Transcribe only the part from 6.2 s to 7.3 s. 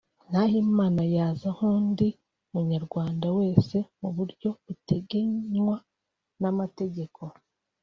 n’amategeko